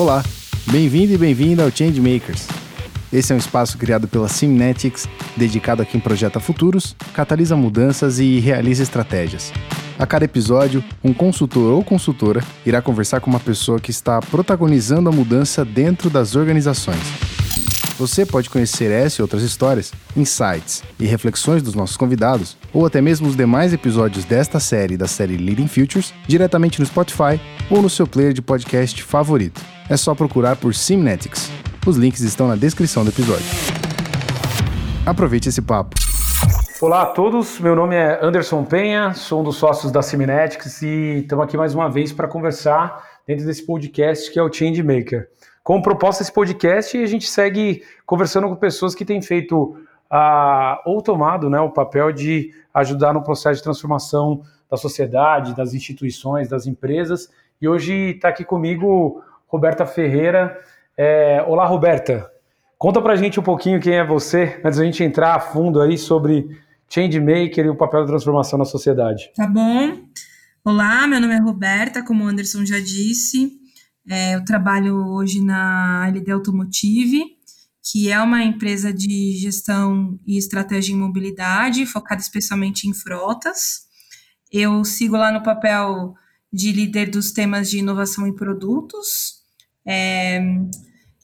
[0.00, 0.24] Olá,
[0.72, 2.48] bem-vindo e bem-vinda ao Change Makers.
[3.12, 5.06] Esse é um espaço criado pela Simnetics,
[5.36, 9.52] dedicado a quem projeta futuros, catalisa mudanças e realiza estratégias.
[9.98, 15.10] A cada episódio, um consultor ou consultora irá conversar com uma pessoa que está protagonizando
[15.10, 17.02] a mudança dentro das organizações.
[17.98, 23.02] Você pode conhecer essa e outras histórias, insights e reflexões dos nossos convidados, ou até
[23.02, 27.38] mesmo os demais episódios desta série da série Leading Futures, diretamente no Spotify
[27.68, 29.60] ou no seu player de podcast favorito.
[29.90, 31.50] É só procurar por Simnetics.
[31.84, 33.44] Os links estão na descrição do episódio.
[35.04, 35.96] Aproveite esse papo.
[36.80, 41.22] Olá a todos, meu nome é Anderson Penha, sou um dos sócios da Siminetics e
[41.22, 45.28] estamos aqui mais uma vez para conversar dentro desse podcast que é o Change Maker.
[45.64, 49.76] Como proposta esse podcast, a gente segue conversando com pessoas que têm feito
[50.08, 55.74] ah, ou tomado né, o papel de ajudar no processo de transformação da sociedade, das
[55.74, 57.28] instituições, das empresas.
[57.60, 60.56] E hoje está aqui comigo Roberta Ferreira.
[60.96, 62.30] É, olá, Roberta.
[62.78, 65.98] Conta pra gente um pouquinho quem é você, antes da gente entrar a fundo aí
[65.98, 66.48] sobre
[66.88, 69.30] Changemaker e o papel da transformação na sociedade.
[69.34, 69.98] Tá bom.
[70.64, 73.52] Olá, meu nome é Roberta, como o Anderson já disse.
[74.08, 77.24] É, eu trabalho hoje na LD Automotive,
[77.82, 83.82] que é uma empresa de gestão e estratégia em mobilidade, focada especialmente em frotas.
[84.50, 86.14] Eu sigo lá no papel
[86.52, 89.39] de líder dos temas de inovação em produtos.
[89.86, 90.40] É,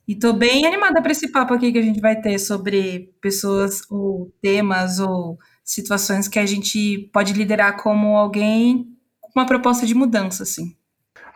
[0.08, 3.82] e estou bem animada para esse papo aqui que a gente vai ter sobre pessoas
[3.90, 8.86] ou temas ou situações que a gente pode liderar como alguém
[9.20, 10.76] com uma proposta de mudança, assim.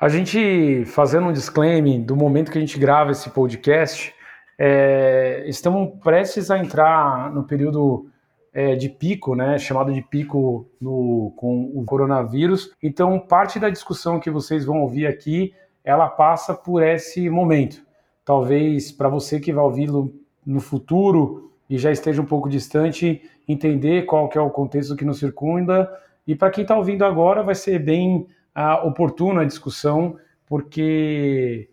[0.00, 4.14] A gente, fazendo um disclaimer do momento que a gente grava esse podcast,
[4.58, 8.08] é, estamos prestes a entrar no período
[8.52, 12.70] é, de pico, né, chamado de pico no, com o coronavírus.
[12.82, 15.52] Então, parte da discussão que vocês vão ouvir aqui,
[15.90, 17.82] ela passa por esse momento.
[18.24, 20.14] Talvez para você que vai ouvi-lo
[20.46, 25.04] no futuro e já esteja um pouco distante, entender qual que é o contexto que
[25.04, 25.90] nos circunda.
[26.24, 31.68] E para quem está ouvindo agora, vai ser bem uh, oportuna a discussão, porque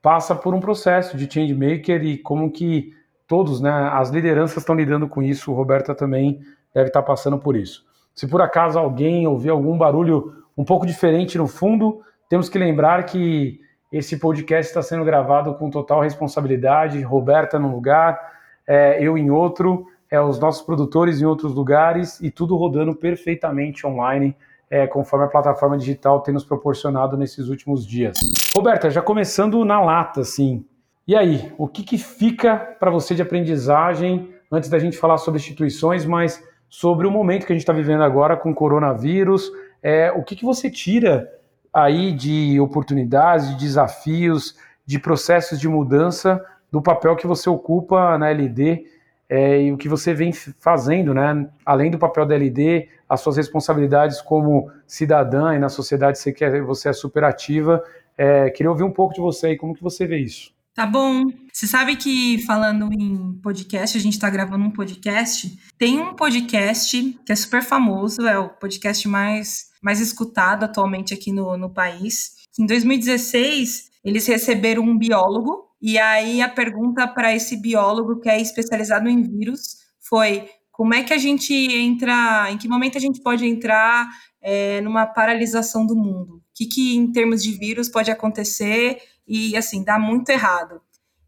[0.00, 2.92] passa por um processo de change maker e como que
[3.26, 5.50] todos, né, as lideranças estão lidando com isso.
[5.50, 6.40] O Roberta também
[6.72, 7.84] deve estar tá passando por isso.
[8.14, 13.04] Se por acaso alguém ouvir algum barulho um pouco diferente no fundo, temos que lembrar
[13.04, 13.60] que
[13.92, 17.00] esse podcast está sendo gravado com total responsabilidade.
[17.02, 18.18] Roberta no lugar,
[18.66, 23.86] é, eu em outro, é, os nossos produtores em outros lugares e tudo rodando perfeitamente
[23.86, 24.36] online,
[24.68, 28.18] é, conforme a plataforma digital tem nos proporcionado nesses últimos dias.
[28.54, 30.64] Roberta, já começando na lata, assim,
[31.06, 35.38] e aí, o que, que fica para você de aprendizagem, antes da gente falar sobre
[35.38, 40.10] instituições, mas sobre o momento que a gente está vivendo agora com o coronavírus, é,
[40.10, 41.30] o que, que você tira
[41.76, 44.56] aí de oportunidades, de desafios,
[44.86, 46.42] de processos de mudança
[46.72, 48.86] do papel que você ocupa na LD
[49.28, 51.46] é, e o que você vem fazendo, né?
[51.66, 56.62] Além do papel da LD, as suas responsabilidades como cidadã e na sociedade você, quer,
[56.62, 57.84] você é super ativa.
[58.16, 60.56] É, queria ouvir um pouco de você e como que você vê isso.
[60.74, 61.24] Tá bom.
[61.52, 65.58] Você sabe que falando em podcast, a gente está gravando um podcast.
[65.76, 71.30] Tem um podcast que é super famoso, é o podcast mais, mais escutado atualmente aqui
[71.30, 72.32] no, no país.
[72.58, 78.40] Em 2016, eles receberam um biólogo e aí a pergunta para esse biólogo que é
[78.40, 83.22] especializado em vírus foi como é que a gente entra, em que momento a gente
[83.22, 84.08] pode entrar
[84.42, 86.38] é, numa paralisação do mundo?
[86.38, 90.80] O que, que em termos de vírus pode acontecer e assim dá muito errado?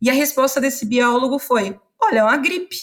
[0.03, 2.77] E a resposta desse biólogo foi: olha, é uma gripe.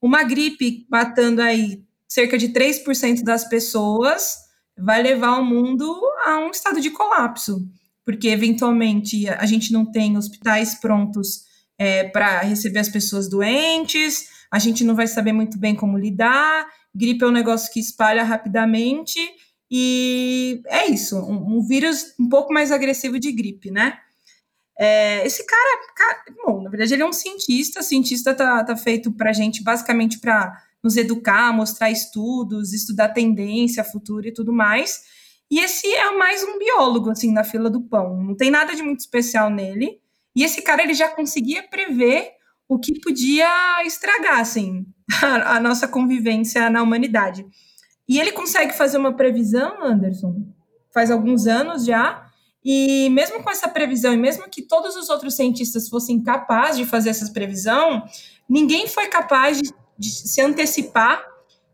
[0.00, 4.47] Uma gripe matando aí cerca de 3% das pessoas
[4.78, 7.68] vai levar o mundo a um estado de colapso
[8.08, 11.44] porque eventualmente a gente não tem hospitais prontos
[11.76, 16.66] é, para receber as pessoas doentes, a gente não vai saber muito bem como lidar,
[16.94, 19.20] gripe é um negócio que espalha rapidamente,
[19.70, 23.98] e é isso, um, um vírus um pouco mais agressivo de gripe, né?
[24.78, 29.12] É, esse cara, cara, bom, na verdade ele é um cientista, cientista tá, tá feito
[29.12, 30.50] para gente basicamente para
[30.82, 35.02] nos educar, mostrar estudos, estudar tendência, futuro e tudo mais.
[35.50, 38.22] E esse é mais um biólogo, assim, na fila do pão.
[38.22, 39.98] Não tem nada de muito especial nele.
[40.36, 42.32] E esse cara, ele já conseguia prever
[42.68, 43.48] o que podia
[43.84, 44.84] estragar, assim,
[45.22, 47.46] a, a nossa convivência na humanidade.
[48.06, 50.46] E ele consegue fazer uma previsão, Anderson,
[50.92, 52.26] faz alguns anos já,
[52.64, 56.84] e mesmo com essa previsão, e mesmo que todos os outros cientistas fossem capazes de
[56.84, 58.04] fazer essa previsão,
[58.48, 61.24] ninguém foi capaz de, de se antecipar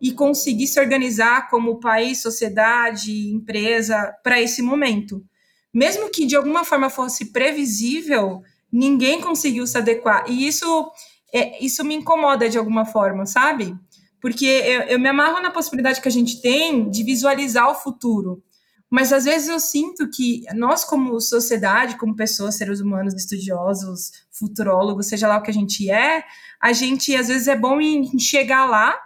[0.01, 5.25] e conseguir se organizar como país, sociedade, empresa para esse momento.
[5.73, 10.25] Mesmo que de alguma forma fosse previsível, ninguém conseguiu se adequar.
[10.29, 10.91] E isso,
[11.33, 13.75] é, isso me incomoda de alguma forma, sabe?
[14.21, 18.43] Porque eu, eu me amarro na possibilidade que a gente tem de visualizar o futuro.
[18.91, 25.07] Mas às vezes eu sinto que nós, como sociedade, como pessoas, seres humanos, estudiosos, futurólogos,
[25.07, 26.25] seja lá o que a gente é,
[26.61, 28.99] a gente às vezes é bom em chegar lá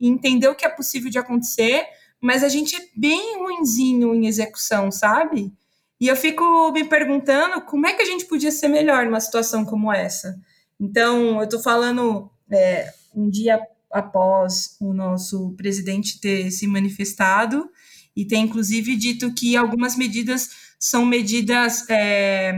[0.00, 1.84] e entender o que é possível de acontecer,
[2.20, 5.52] mas a gente é bem ruinzinho em execução, sabe?
[6.00, 9.64] E eu fico me perguntando como é que a gente podia ser melhor numa situação
[9.64, 10.34] como essa.
[10.78, 13.60] Então, eu estou falando é, um dia
[13.90, 17.70] após o nosso presidente ter se manifestado
[18.16, 22.52] e ter, inclusive, dito que algumas medidas são medidas é,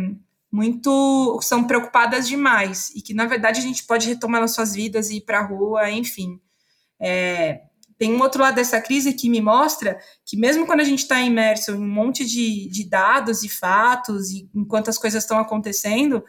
[0.56, 1.38] muito.
[1.43, 5.20] são preocupadas demais e que, na verdade, a gente pode retomar nossas vidas e ir
[5.20, 6.41] para a rua, enfim.
[6.99, 7.61] É,
[7.99, 11.20] tem um outro lado dessa crise que me mostra que mesmo quando a gente está
[11.20, 16.25] imerso em um monte de, de dados e fatos, e enquanto as coisas estão acontecendo,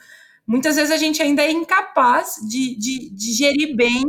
[0.46, 4.04] muitas vezes a gente ainda é incapaz de, de, de gerir bem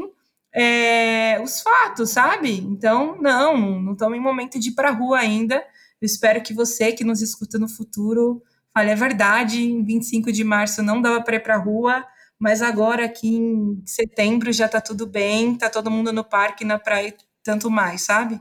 [0.53, 2.59] é, os fatos, sabe?
[2.59, 5.57] Então, não, não estamos em momento de ir para a rua ainda.
[6.01, 8.43] Eu espero que você que nos escuta no futuro
[8.79, 9.61] fale a verdade.
[9.61, 12.07] Em 25 de março não dava para ir para a rua,
[12.39, 16.79] mas agora aqui em setembro já está tudo bem, está todo mundo no parque, na
[16.79, 18.41] praia tanto mais, sabe?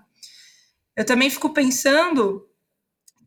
[0.95, 2.47] Eu também fico pensando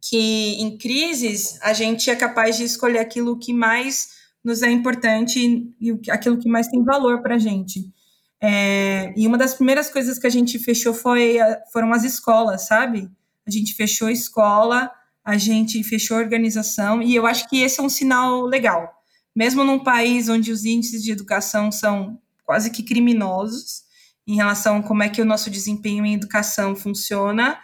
[0.00, 5.74] que em crises a gente é capaz de escolher aquilo que mais nos é importante
[5.80, 7.92] e aquilo que mais tem valor para a gente.
[8.40, 11.38] É, e uma das primeiras coisas que a gente fechou foi,
[11.72, 13.10] foram as escolas, sabe?
[13.46, 14.90] A gente fechou a escola,
[15.24, 18.92] a gente fechou a organização, e eu acho que esse é um sinal legal.
[19.34, 23.82] Mesmo num país onde os índices de educação são quase que criminosos,
[24.26, 27.58] em relação a como é que o nosso desempenho em educação funciona,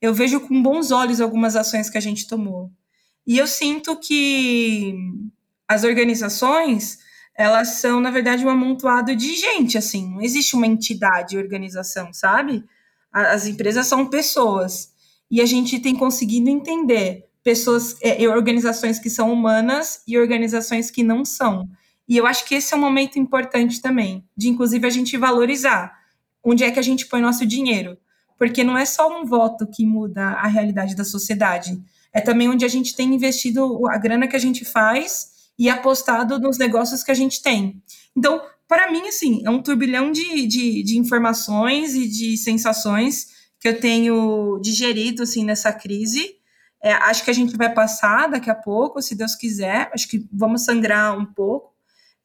[0.00, 2.70] eu vejo com bons olhos algumas ações que a gente tomou.
[3.26, 4.94] E eu sinto que
[5.68, 6.98] as organizações,
[7.36, 12.12] elas são, na verdade, um amontoado de gente, assim, não existe uma entidade de organização,
[12.12, 12.64] sabe?
[13.12, 14.89] As empresas são pessoas.
[15.30, 21.02] E a gente tem conseguido entender pessoas, é, organizações que são humanas e organizações que
[21.02, 21.68] não são.
[22.08, 25.96] E eu acho que esse é um momento importante também, de inclusive a gente valorizar
[26.42, 27.96] onde é que a gente põe nosso dinheiro.
[28.36, 31.78] Porque não é só um voto que muda a realidade da sociedade,
[32.12, 36.38] é também onde a gente tem investido a grana que a gente faz e apostado
[36.38, 37.82] nos negócios que a gente tem.
[38.16, 43.68] Então, para mim, assim, é um turbilhão de, de, de informações e de sensações que
[43.68, 46.36] eu tenho digerido, assim, nessa crise.
[46.82, 49.90] É, acho que a gente vai passar daqui a pouco, se Deus quiser.
[49.92, 51.74] Acho que vamos sangrar um pouco.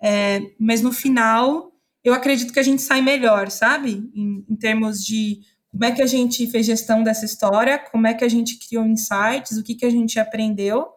[0.02, 1.72] É, mas no final,
[2.04, 4.10] eu acredito que a gente sai melhor, sabe?
[4.16, 5.42] Em, em, termos de
[5.72, 8.86] como é que a gente fez gestão dessa história, como é que a gente criou
[8.86, 10.96] insights, o que, que a gente aprendeu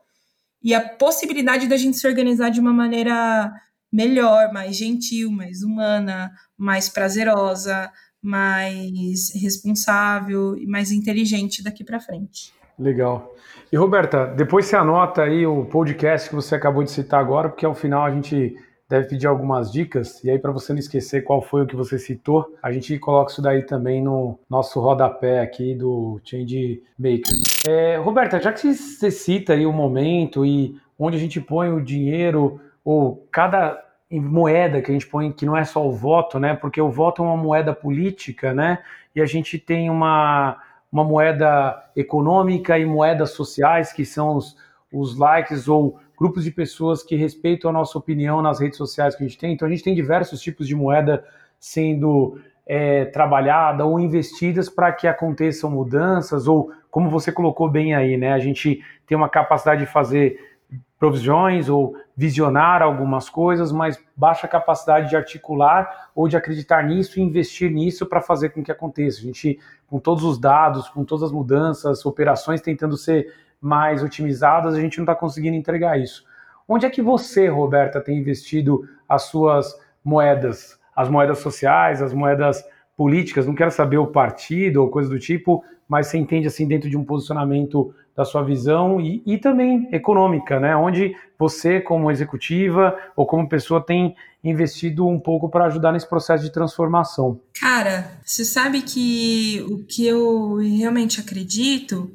[0.62, 3.52] e a possibilidade da gente se organizar de uma maneira
[3.90, 7.90] melhor, mais gentil, mais humana, mais prazerosa,
[8.28, 12.52] mais responsável e mais inteligente daqui para frente.
[12.78, 13.34] Legal.
[13.72, 17.64] E Roberta, depois você anota aí o podcast que você acabou de citar agora, porque
[17.64, 18.54] ao final a gente
[18.88, 21.98] deve pedir algumas dicas, e aí para você não esquecer qual foi o que você
[21.98, 27.34] citou, a gente coloca isso daí também no nosso rodapé aqui do Change Maker.
[27.68, 31.84] É, Roberta, já que você cita aí o momento e onde a gente põe o
[31.84, 33.78] dinheiro, ou cada
[34.10, 36.54] moeda que a gente põe, que não é só o voto, né?
[36.54, 38.78] Porque o voto é uma moeda política, né?
[39.14, 40.56] E a gente tem uma,
[40.90, 44.56] uma moeda econômica e moedas sociais, que são os,
[44.92, 49.22] os likes ou grupos de pessoas que respeitam a nossa opinião nas redes sociais que
[49.22, 49.52] a gente tem.
[49.52, 51.24] Então a gente tem diversos tipos de moeda
[51.60, 58.16] sendo é, trabalhada ou investidas para que aconteçam mudanças, ou como você colocou bem aí,
[58.16, 58.32] né?
[58.32, 60.57] A gente tem uma capacidade de fazer
[60.98, 67.22] provisões ou visionar algumas coisas, mas baixa capacidade de articular ou de acreditar nisso e
[67.22, 69.20] investir nisso para fazer com que aconteça.
[69.20, 74.74] A gente, com todos os dados, com todas as mudanças, operações tentando ser mais otimizadas,
[74.74, 76.24] a gente não está conseguindo entregar isso.
[76.66, 79.74] Onde é que você, Roberta, tem investido as suas
[80.04, 82.62] moedas, as moedas sociais, as moedas
[82.96, 83.46] políticas?
[83.46, 86.96] Não quero saber o partido ou coisa do tipo, mas você entende assim dentro de
[86.96, 90.74] um posicionamento da sua visão e, e também econômica, né?
[90.74, 96.42] Onde você, como executiva ou como pessoa, tem investido um pouco para ajudar nesse processo
[96.42, 97.40] de transformação.
[97.60, 102.10] Cara, você sabe que o que eu realmente acredito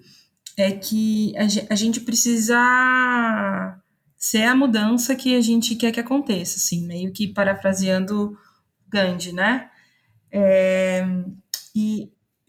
[0.58, 1.34] é que
[1.70, 2.58] a gente precisa
[4.18, 8.38] ser a mudança que a gente quer que aconteça, assim, meio que parafraseando
[8.90, 9.70] Gandhi, né?
[10.30, 11.06] É,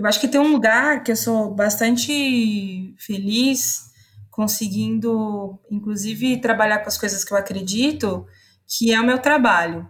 [0.05, 3.91] eu acho que tem um lugar que eu sou bastante feliz
[4.31, 8.27] conseguindo, inclusive, trabalhar com as coisas que eu acredito,
[8.67, 9.89] que é o meu trabalho.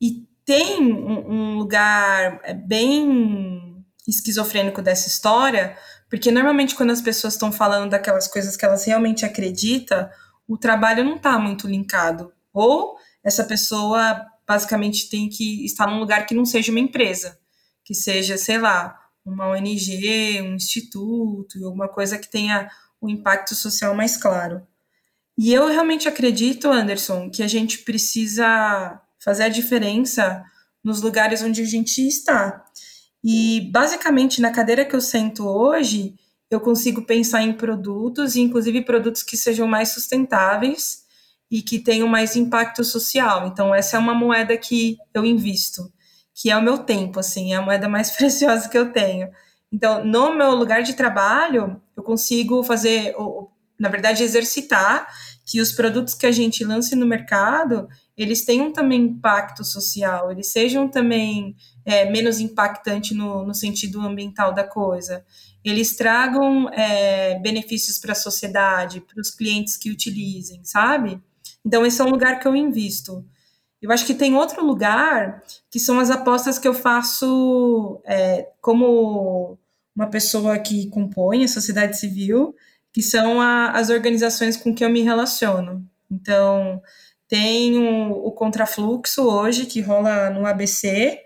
[0.00, 5.76] E tem um, lugar é, bem esquizofrênico dessa história,
[6.08, 10.08] porque normalmente quando as pessoas estão falando daquelas coisas que elas realmente acreditam,
[10.46, 12.32] o trabalho não está muito linkado.
[12.52, 17.36] Ou essa pessoa basicamente tem que estar num lugar que não seja uma empresa,
[17.84, 22.68] que seja, sei lá, uma ONG, um instituto, alguma coisa que tenha
[23.00, 24.66] um impacto social mais claro.
[25.36, 30.42] E eu realmente acredito, Anderson, que a gente precisa fazer a diferença
[30.82, 32.64] nos lugares onde a gente está.
[33.22, 36.14] E basicamente na cadeira que eu sento hoje,
[36.50, 41.04] eu consigo pensar em produtos, inclusive produtos que sejam mais sustentáveis
[41.50, 43.46] e que tenham mais impacto social.
[43.46, 45.92] Então essa é uma moeda que eu invisto,
[46.40, 49.28] que é o meu tempo, assim, é a moeda mais preciosa que eu tenho.
[49.72, 53.14] Então, no meu lugar de trabalho, eu consigo fazer,
[53.78, 55.08] na verdade, exercitar
[55.44, 60.46] que os produtos que a gente lance no mercado, eles tenham também impacto social, eles
[60.52, 65.24] sejam também é, menos impactante no, no, sentido ambiental da coisa,
[65.64, 71.20] eles tragam é, benefícios para a sociedade, para os clientes que utilizem, sabe?
[71.64, 73.24] Então, esse é um lugar que eu invisto.
[73.80, 79.58] Eu acho que tem outro lugar que são as apostas que eu faço é, como
[79.94, 82.54] uma pessoa que compõe a sociedade civil,
[82.92, 85.88] que são a, as organizações com que eu me relaciono.
[86.10, 86.82] Então,
[87.28, 91.20] tem o, o contrafluxo hoje, que rola no ABC.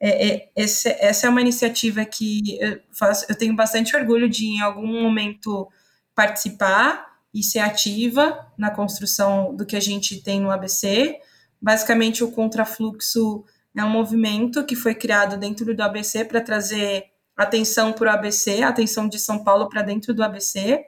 [0.00, 4.46] É, é, esse, essa é uma iniciativa que eu, faço, eu tenho bastante orgulho de,
[4.46, 5.68] em algum momento,
[6.14, 11.16] participar e ser ativa na construção do que a gente tem no ABC.
[11.60, 13.44] Basicamente, o contrafluxo
[13.76, 17.04] é um movimento que foi criado dentro do ABC para trazer
[17.36, 20.84] atenção para o ABC, atenção de São Paulo para dentro do ABC.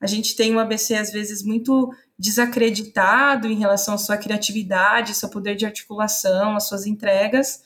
[0.00, 5.30] A gente tem um ABC, às vezes, muito desacreditado em relação à sua criatividade, seu
[5.30, 7.62] poder de articulação, as suas entregas,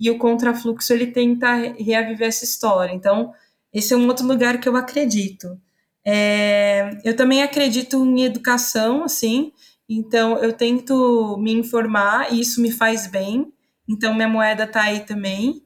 [0.00, 2.92] e o contrafluxo ele tenta reaviver essa história.
[2.92, 3.32] Então,
[3.72, 5.60] esse é um outro lugar que eu acredito.
[6.04, 9.52] É, eu também acredito em educação, assim,
[9.88, 13.52] então eu tento me informar e isso me faz bem.
[13.88, 15.62] Então, minha moeda está aí também.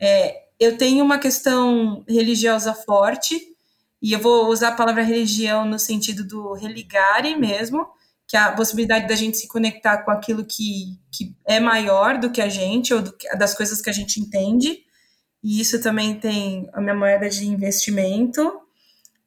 [0.00, 3.56] É, eu tenho uma questão religiosa forte,
[4.00, 7.86] e eu vou usar a palavra religião no sentido do religare mesmo,
[8.28, 12.30] que é a possibilidade da gente se conectar com aquilo que, que é maior do
[12.30, 14.78] que a gente, ou do, das coisas que a gente entende.
[15.42, 18.60] E isso também tem a minha moeda de investimento.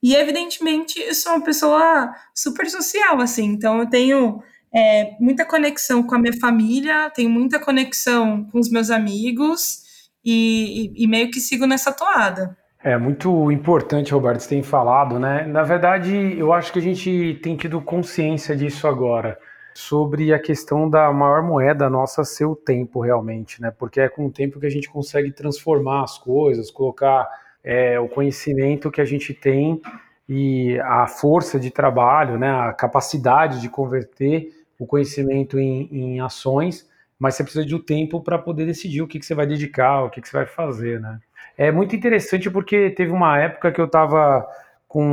[0.01, 4.41] E, evidentemente, eu sou uma pessoa super social, assim, então eu tenho
[4.73, 9.83] é, muita conexão com a minha família, tenho muita conexão com os meus amigos
[10.23, 12.57] e, e, e meio que sigo nessa toada.
[12.81, 15.45] É muito importante, Roberto, você tem falado, né?
[15.45, 19.37] Na verdade, eu acho que a gente tem tido consciência disso agora,
[19.73, 23.69] sobre a questão da maior moeda nossa ser o tempo, realmente, né?
[23.69, 27.27] Porque é com o tempo que a gente consegue transformar as coisas, colocar
[27.63, 29.81] é, o conhecimento que a gente tem
[30.27, 32.49] e a força de trabalho, né?
[32.49, 36.87] A capacidade de converter o conhecimento em, em ações,
[37.17, 40.03] mas você precisa de um tempo para poder decidir o que, que você vai dedicar,
[40.03, 41.19] o que, que você vai fazer, né?
[41.57, 44.47] É muito interessante porque teve uma época que eu estava
[44.87, 45.03] com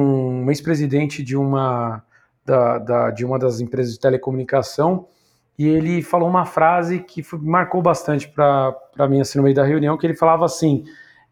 [0.45, 2.03] um ex-presidente de uma,
[2.45, 5.09] da, da, de uma das empresas de telecomunicação
[5.59, 9.65] e ele falou uma frase que foi, marcou bastante para mim assim, no meio da
[9.65, 10.85] reunião, que ele falava assim,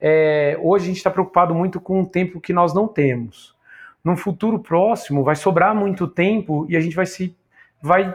[0.06, 3.54] é, hoje a gente está preocupado muito com o tempo que nós não temos.
[4.04, 7.34] No futuro próximo vai sobrar muito tempo e a gente vai se
[7.80, 8.14] vai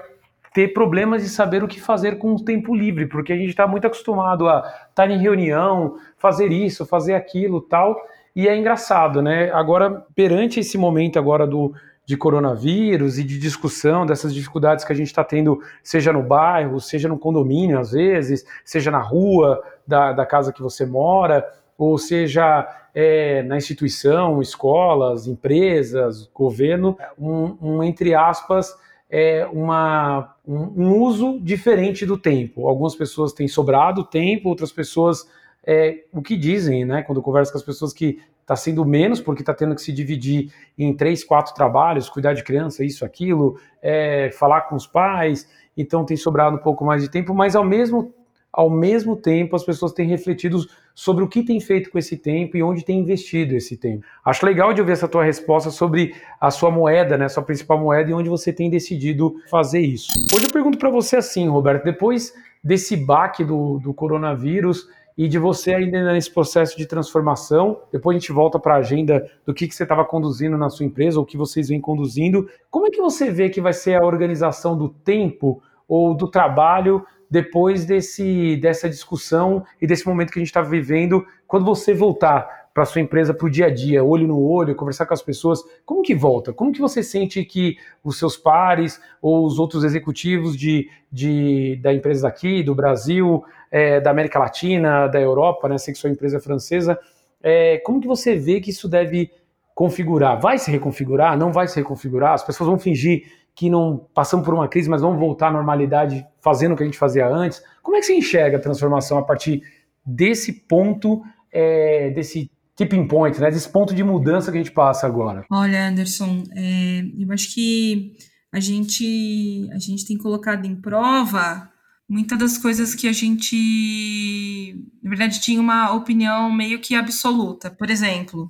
[0.53, 3.65] ter problemas de saber o que fazer com o tempo livre, porque a gente está
[3.65, 7.99] muito acostumado a estar em reunião, fazer isso, fazer aquilo, tal,
[8.35, 9.51] e é engraçado, né?
[9.51, 11.73] Agora, perante esse momento agora do
[12.05, 16.79] de coronavírus e de discussão dessas dificuldades que a gente está tendo, seja no bairro,
[16.79, 21.47] seja no condomínio, às vezes, seja na rua da, da casa que você mora,
[21.79, 28.75] ou seja é, na instituição, escolas, empresas, governo, um, um entre aspas,
[29.09, 32.67] é, uma, um, um, uso diferente do tempo.
[32.67, 35.25] Algumas pessoas têm sobrado tempo, outras pessoas,
[35.65, 39.41] é, o que dizem, né, quando conversa com as pessoas, que está sendo menos porque
[39.41, 44.31] está tendo que se dividir em três, quatro trabalhos, cuidar de criança, isso, aquilo, é,
[44.31, 48.13] falar com os pais, então tem sobrado um pouco mais de tempo, mas ao mesmo
[48.51, 50.59] ao mesmo tempo as pessoas têm refletido
[50.99, 54.03] sobre o que tem feito com esse tempo e onde tem investido esse tempo.
[54.25, 58.11] Acho legal de ouvir essa tua resposta sobre a sua moeda, né, sua principal moeda
[58.11, 60.09] e onde você tem decidido fazer isso.
[60.35, 65.39] Hoje eu pergunto para você assim, Roberto, depois desse baque do, do coronavírus e de
[65.39, 69.69] você ainda nesse processo de transformação, depois a gente volta para a agenda do que,
[69.69, 72.99] que você estava conduzindo na sua empresa ou que vocês vêm conduzindo, como é que
[72.99, 78.89] você vê que vai ser a organização do tempo ou do trabalho depois desse, dessa
[78.89, 83.33] discussão e desse momento que a gente está vivendo, quando você voltar para sua empresa
[83.33, 86.53] para o dia a dia, olho no olho, conversar com as pessoas, como que volta?
[86.53, 91.93] Como que você sente que os seus pares ou os outros executivos de, de da
[91.93, 96.37] empresa aqui, do Brasil, é, da América Latina, da Europa, né, sei que sua empresa
[96.37, 96.97] é francesa,
[97.41, 99.31] é, como que você vê que isso deve
[99.73, 100.39] configurar?
[100.39, 101.37] Vai se reconfigurar?
[101.37, 102.33] Não vai se reconfigurar?
[102.33, 103.23] As pessoas vão fingir
[103.59, 106.85] que não passamos por uma crise, mas vão voltar à normalidade fazendo o que a
[106.85, 107.61] gente fazia antes?
[107.83, 109.61] Como é que você enxerga a transformação a partir
[110.05, 115.05] desse ponto, é, desse tipping point, né, desse ponto de mudança que a gente passa
[115.05, 115.43] agora?
[115.51, 118.15] Olha, Anderson, é, eu acho que
[118.49, 121.69] a gente, a gente tem colocado em prova
[122.07, 124.73] muitas das coisas que a gente,
[125.03, 127.69] na verdade, tinha uma opinião meio que absoluta.
[127.69, 128.49] Por exemplo,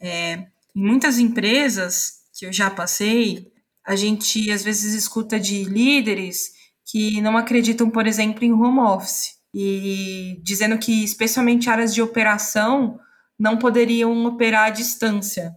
[0.00, 3.50] é, em muitas empresas que eu já passei,
[3.88, 6.52] a gente às vezes escuta de líderes
[6.84, 9.38] que não acreditam, por exemplo, em home office.
[9.54, 13.00] E dizendo que, especialmente áreas de operação,
[13.38, 15.56] não poderiam operar à distância.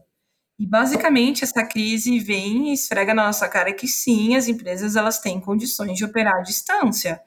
[0.57, 5.19] E basicamente essa crise vem e esfrega na nossa cara que sim, as empresas elas
[5.19, 7.19] têm condições de operar à distância.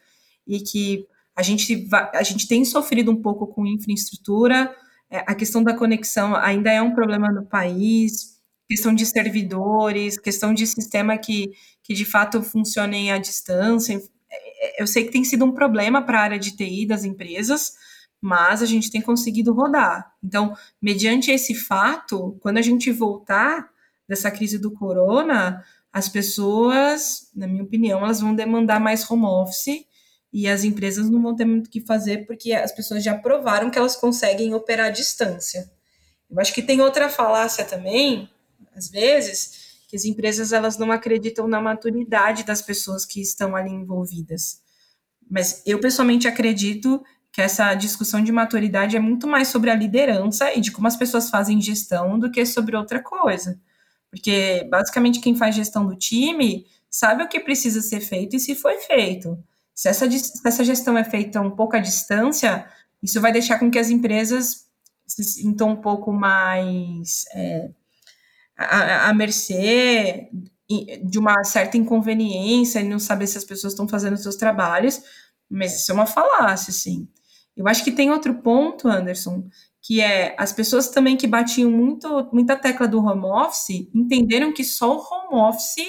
[0.47, 1.07] E que
[1.37, 4.75] a gente, a gente tem sofrido um pouco com infraestrutura,
[5.11, 8.34] é, a questão da conexão ainda é um problema no país,
[8.69, 11.53] questão de servidores, questão de sistema que,
[11.83, 14.01] que de fato funcionem à distância.
[14.31, 17.05] É, é, eu sei que tem sido um problema para a área de TI das
[17.05, 17.75] empresas,
[18.21, 20.13] mas a gente tem conseguido rodar.
[20.23, 23.69] Então, mediante esse fato, quando a gente voltar
[24.09, 29.87] dessa crise do corona, as pessoas, na minha opinião, elas vão demandar mais home office
[30.33, 33.71] e as empresas não vão ter muito o que fazer porque as pessoas já provaram
[33.71, 35.71] que elas conseguem operar à distância.
[36.29, 38.29] Eu acho que tem outra falácia também,
[38.75, 43.71] às vezes, que as empresas elas não acreditam na maturidade das pessoas que estão ali
[43.71, 44.63] envolvidas.
[45.31, 47.03] Mas eu pessoalmente acredito
[47.33, 50.97] que essa discussão de maturidade é muito mais sobre a liderança e de como as
[50.97, 53.61] pessoas fazem gestão do que sobre outra coisa.
[54.11, 58.55] Porque basicamente quem faz gestão do time sabe o que precisa ser feito e se
[58.55, 59.37] foi feito.
[59.75, 62.65] Se essa, se essa gestão é feita um pouco à distância,
[63.03, 64.67] isso vai deixar com que as empresas
[65.05, 67.69] se sintam um pouco mais é,
[68.57, 70.29] à, à mercê
[71.03, 75.01] de uma certa inconveniência e não saber se as pessoas estão fazendo seus trabalhos,
[75.51, 77.09] mas isso é uma falácia, sim.
[77.57, 79.45] Eu acho que tem outro ponto, Anderson,
[79.83, 84.65] que é as pessoas também que batiam muito, muita tecla do home office entenderam que
[84.65, 85.87] só o home office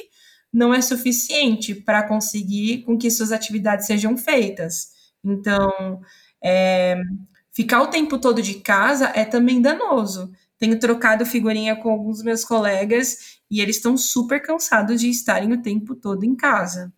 [0.52, 4.90] não é suficiente para conseguir com que suas atividades sejam feitas.
[5.24, 6.02] Então,
[6.44, 7.02] é,
[7.52, 10.32] ficar o tempo todo de casa é também danoso.
[10.66, 15.62] Tenho trocado figurinha com alguns meus colegas e eles estão super cansados de estarem o
[15.62, 16.92] tempo todo em casa.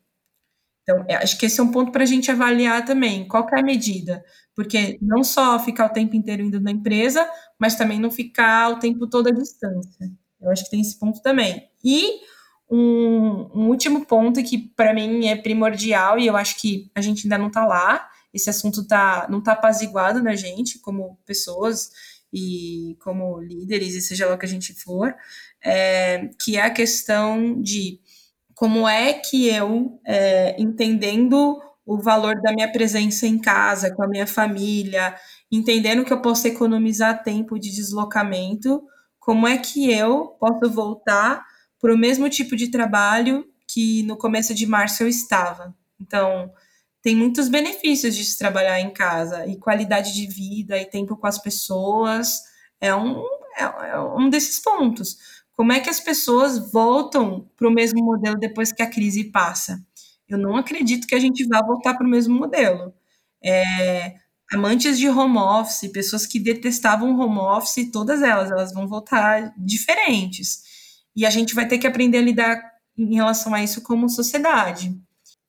[0.83, 3.27] Então, é, acho que esse é um ponto para a gente avaliar também.
[3.27, 4.23] Qual é a medida?
[4.55, 8.79] Porque não só ficar o tempo inteiro indo na empresa, mas também não ficar o
[8.79, 10.09] tempo todo à distância.
[10.39, 11.69] Eu acho que tem esse ponto também.
[11.83, 12.21] E
[12.71, 17.25] um, um último ponto que para mim é primordial e eu acho que a gente
[17.25, 18.09] ainda não está lá.
[18.33, 21.91] Esse assunto tá, não está apaziguado na gente como pessoas
[22.33, 25.15] e como líderes, e seja lá o que a gente for,
[25.63, 27.99] é, que é a questão de
[28.55, 34.07] como é que eu, é, entendendo o valor da minha presença em casa, com a
[34.07, 35.15] minha família,
[35.51, 38.83] entendendo que eu posso economizar tempo de deslocamento,
[39.19, 41.45] como é que eu posso voltar
[41.79, 45.75] para o mesmo tipo de trabalho que no começo de março eu estava.
[45.99, 46.51] Então,
[47.07, 51.25] tem muitos benefícios de se trabalhar em casa, e qualidade de vida, e tempo com
[51.25, 52.41] as pessoas,
[52.81, 53.23] é um,
[53.57, 55.17] é, é um desses pontos.
[55.53, 59.81] Como é que as pessoas voltam para o mesmo modelo depois que a crise passa?
[60.27, 62.93] Eu não acredito que a gente vá voltar para o mesmo modelo.
[63.41, 64.15] É,
[64.51, 70.61] amantes de home office, pessoas que detestavam home office, todas elas, elas vão voltar diferentes.
[71.15, 72.61] E a gente vai ter que aprender a lidar
[72.97, 74.93] em relação a isso como sociedade.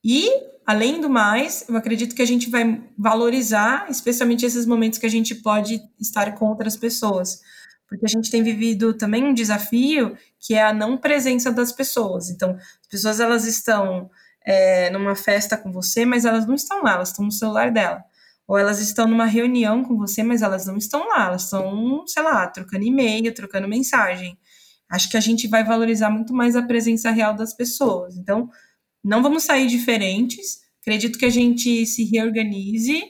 [0.04, 0.30] E,
[0.68, 5.08] além do mais, eu acredito que a gente vai valorizar, especialmente esses momentos que a
[5.08, 7.40] gente pode estar com outras pessoas.
[7.88, 12.28] Porque a gente tem vivido também um desafio que é a não presença das pessoas.
[12.28, 14.10] Então, as pessoas elas estão
[14.44, 18.04] é, numa festa com você, mas elas não estão lá, elas estão no celular dela.
[18.46, 22.22] Ou elas estão numa reunião com você, mas elas não estão lá, elas estão, sei
[22.22, 24.38] lá, trocando e-mail, trocando mensagem
[24.88, 28.16] acho que a gente vai valorizar muito mais a presença real das pessoas.
[28.16, 28.50] Então,
[29.04, 30.60] não vamos sair diferentes.
[30.80, 33.02] Acredito que a gente se reorganize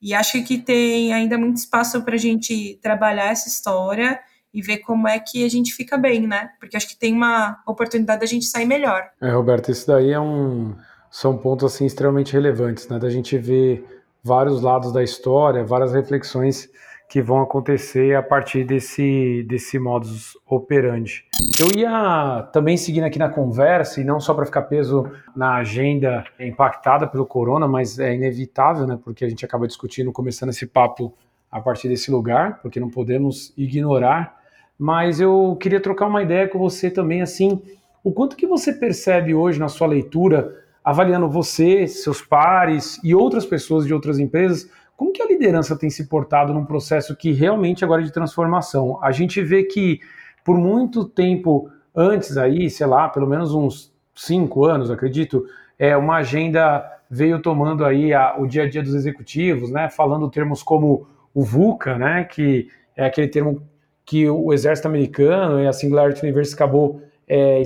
[0.00, 4.20] e acho que tem ainda muito espaço para a gente trabalhar essa história
[4.52, 6.50] e ver como é que a gente fica bem, né?
[6.60, 9.02] Porque acho que tem uma oportunidade da gente sair melhor.
[9.20, 10.74] É, Roberto, isso daí é um
[11.10, 12.98] são pontos assim extremamente relevantes, né?
[12.98, 13.84] Da gente ver
[14.22, 16.68] vários lados da história, várias reflexões
[17.08, 21.24] que vão acontecer a partir desse, desse modus operandi.
[21.60, 26.24] Eu ia também seguindo aqui na conversa, e não só para ficar preso na agenda
[26.40, 31.14] impactada pelo corona, mas é inevitável, né, porque a gente acaba discutindo, começando esse papo
[31.50, 34.36] a partir desse lugar, porque não podemos ignorar,
[34.76, 37.62] mas eu queria trocar uma ideia com você também, assim,
[38.02, 43.46] o quanto que você percebe hoje na sua leitura, avaliando você, seus pares e outras
[43.46, 47.84] pessoas de outras empresas, como que a liderança tem se portado num processo que realmente
[47.84, 48.98] agora é de transformação?
[49.02, 50.00] A gente vê que
[50.42, 55.44] por muito tempo antes aí, sei lá, pelo menos uns cinco anos, acredito,
[55.78, 60.30] é uma agenda veio tomando aí a, o dia a dia dos executivos, né, falando
[60.30, 63.62] termos como o VUCA, né, que é aquele termo
[64.04, 67.62] que o exército americano e a Singularity University acabou é,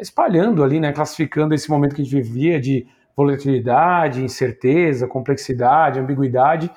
[0.00, 6.70] espalhando ali, né, classificando esse momento que a gente vivia de volatilidade, incerteza, complexidade, ambiguidade,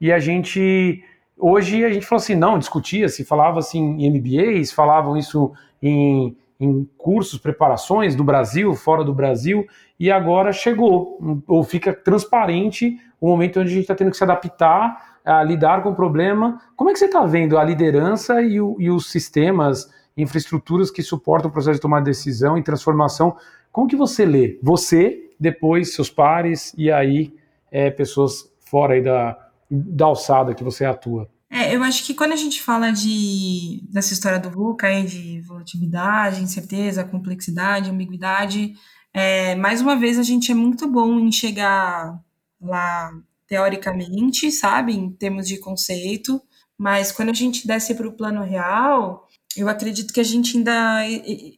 [0.00, 1.04] e a gente
[1.36, 6.36] hoje a gente falou assim, não, discutia se falava assim em MBAs, falavam isso em,
[6.58, 9.66] em cursos, preparações do Brasil, fora do Brasil,
[9.98, 14.24] e agora chegou, ou fica transparente o momento onde a gente está tendo que se
[14.24, 16.60] adaptar a lidar com o problema.
[16.76, 21.02] Como é que você está vendo a liderança e, o, e os sistemas, infraestruturas que
[21.02, 23.36] suportam o processo de tomar decisão e transformação?
[23.70, 24.58] Como que você lê?
[24.62, 27.34] Você depois seus pares e aí
[27.70, 31.30] é, pessoas fora aí da, da alçada que você atua.
[31.48, 35.40] É, eu acho que quando a gente fala de, dessa história do VUCA, aí, de
[35.40, 38.74] volatilidade, incerteza, complexidade, ambiguidade,
[39.12, 42.20] é, mais uma vez a gente é muito bom em chegar
[42.60, 43.10] lá
[43.48, 46.40] teoricamente, sabe, em termos de conceito,
[46.78, 51.04] mas quando a gente desce para o plano real, eu acredito que a gente ainda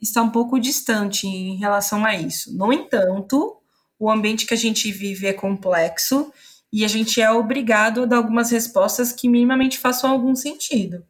[0.01, 2.57] está um pouco distante em relação a isso.
[2.57, 3.59] No entanto,
[3.99, 6.33] o ambiente que a gente vive é complexo
[6.73, 11.05] e a gente é obrigado a dar algumas respostas que minimamente façam algum sentido.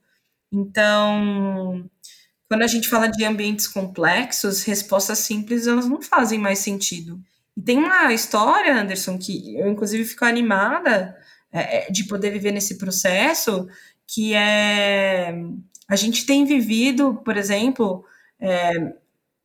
[0.51, 1.89] Então,
[2.49, 7.21] quando a gente fala de ambientes complexos, respostas simples elas não fazem mais sentido.
[7.57, 11.17] E tem uma história, Anderson, que eu inclusive fico animada
[11.53, 13.69] é, é de poder viver nesse processo,
[14.07, 15.35] que é
[15.93, 18.05] a gente tem vivido, por exemplo,
[18.41, 18.95] é,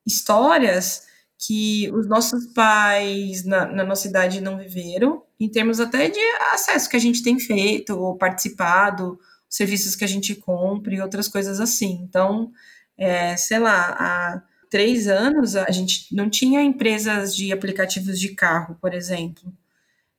[0.05, 1.05] histórias
[1.37, 6.19] que os nossos pais na, na, nossa idade não viveram, em termos até de
[6.51, 9.19] acesso que a gente tem feito ou participado,
[9.49, 11.99] serviços que a gente compra e outras coisas assim.
[12.03, 12.51] Então,
[12.97, 18.77] é, sei lá, há três anos a gente não tinha empresas de aplicativos de carro,
[18.81, 19.53] por exemplo.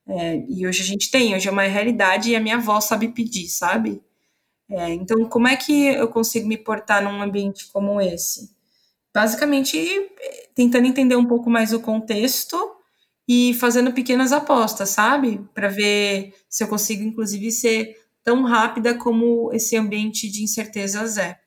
[0.06, 3.08] É, e hoje a gente tem, hoje é uma realidade e a minha avó sabe
[3.08, 4.02] pedir, sabe?
[4.70, 8.56] É, então, como é que eu consigo me portar num ambiente como esse?
[9.18, 9.78] basicamente
[10.54, 12.56] tentando entender um pouco mais o contexto
[13.28, 15.44] e fazendo pequenas apostas, sabe?
[15.52, 21.38] Para ver se eu consigo, inclusive, ser tão rápida como esse ambiente de incertezas é.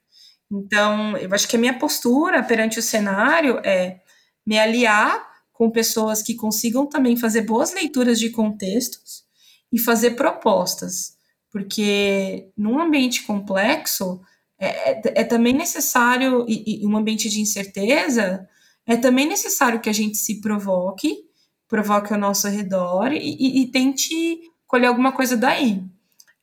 [0.51, 3.99] Então, eu acho que a minha postura perante o cenário é
[4.45, 9.23] me aliar com pessoas que consigam também fazer boas leituras de contextos
[9.71, 11.15] e fazer propostas,
[11.51, 14.21] porque num ambiente complexo,
[14.59, 18.47] é, é, é também necessário, e, e um ambiente de incerteza,
[18.85, 21.30] é também necessário que a gente se provoque,
[21.71, 25.81] provoque ao nosso redor e, e, e tente colher alguma coisa daí.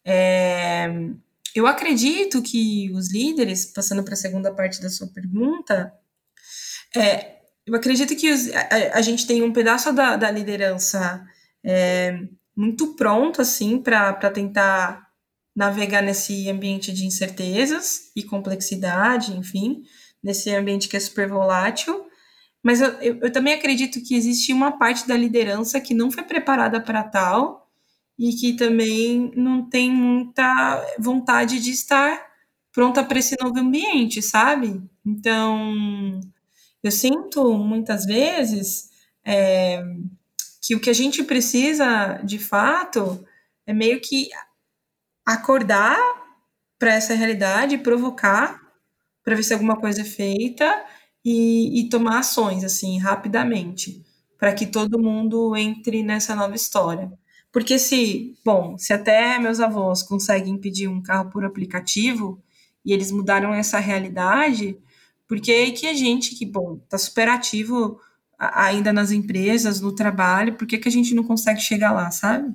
[0.02, 0.90] É,
[1.54, 5.92] eu acredito que os líderes, passando para a segunda parte da sua pergunta,
[6.96, 11.22] é, eu acredito que os, a, a, gente tem um pedaço da, da liderança
[11.62, 12.20] é,
[12.56, 15.08] muito pronto assim para tentar
[15.54, 19.82] navegar nesse ambiente de incertezas e complexidade, enfim,
[20.22, 22.07] nesse ambiente que é super volátil.
[22.62, 26.24] Mas eu, eu, eu também acredito que existe uma parte da liderança que não foi
[26.24, 27.68] preparada para tal
[28.18, 32.26] e que também não tem muita vontade de estar
[32.72, 34.82] pronta para esse novo ambiente, sabe?
[35.06, 36.20] Então,
[36.82, 38.90] eu sinto muitas vezes
[39.24, 39.82] é,
[40.62, 43.24] que o que a gente precisa de fato
[43.66, 44.28] é meio que
[45.24, 45.98] acordar
[46.78, 48.60] para essa realidade, provocar
[49.24, 50.84] para ver se alguma coisa é feita
[51.24, 54.04] e, e tomar ações assim rapidamente
[54.38, 57.12] para que todo mundo entre nessa nova história.
[57.52, 62.40] Porque se, bom, se até meus avós conseguem pedir um carro por aplicativo
[62.84, 64.78] e eles mudaram essa realidade,
[65.26, 68.00] porque que a gente que, bom, tá super ativo
[68.38, 72.54] ainda nas empresas, no trabalho, por que, que a gente não consegue chegar lá, sabe?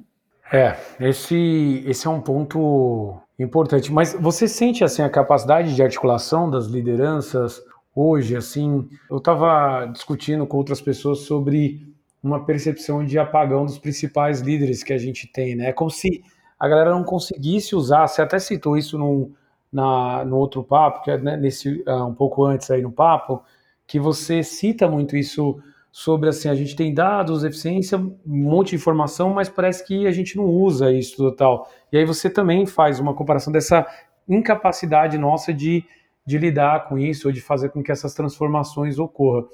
[0.52, 3.92] É, esse, esse é um ponto importante.
[3.92, 7.62] Mas você sente assim a capacidade de articulação das lideranças
[7.96, 8.36] hoje?
[8.36, 14.82] Assim, eu estava discutindo com outras pessoas sobre uma percepção de apagão dos principais líderes
[14.82, 15.70] que a gente tem, né?
[15.70, 16.24] É como se
[16.58, 19.34] a galera não conseguisse usar, você até citou isso num,
[19.72, 23.44] na, no outro papo, que é né, nesse, uh, um pouco antes aí no papo,
[23.86, 28.78] que você cita muito isso sobre assim, a gente tem dados, eficiência, um monte de
[28.78, 31.70] informação, mas parece que a gente não usa isso total.
[31.92, 33.86] E aí você também faz uma comparação dessa
[34.28, 35.84] incapacidade nossa de,
[36.26, 39.50] de lidar com isso, ou de fazer com que essas transformações ocorram.